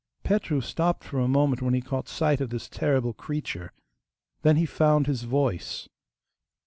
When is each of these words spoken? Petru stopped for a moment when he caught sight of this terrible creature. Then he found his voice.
Petru 0.23 0.61
stopped 0.61 1.03
for 1.03 1.19
a 1.19 1.27
moment 1.27 1.61
when 1.61 1.75
he 1.75 1.79
caught 1.81 2.07
sight 2.09 2.41
of 2.41 2.49
this 2.49 2.67
terrible 2.67 3.13
creature. 3.13 3.71
Then 4.41 4.55
he 4.55 4.65
found 4.65 5.05
his 5.05 5.25
voice. 5.25 5.89